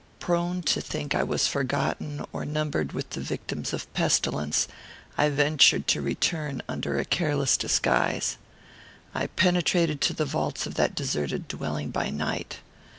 Prone 0.19 0.63
to 0.63 0.81
think 0.81 1.13
I 1.13 1.21
was 1.21 1.45
forgotten, 1.47 2.25
or 2.33 2.43
numbered 2.43 2.91
with 2.91 3.11
the 3.11 3.19
victims 3.21 3.71
of 3.71 3.93
pestilence, 3.93 4.67
I 5.15 5.29
ventured 5.29 5.85
to 5.89 6.01
return 6.01 6.63
under 6.67 6.97
a 6.97 7.05
careless 7.05 7.55
disguise. 7.55 8.39
I 9.13 9.27
penetrated 9.27 10.01
to 10.01 10.13
the 10.13 10.25
vaults 10.25 10.65
of 10.65 10.73
that 10.73 10.95
deserted 10.95 11.47
dwelling 11.47 11.91
by 11.91 12.09
night. 12.09 12.61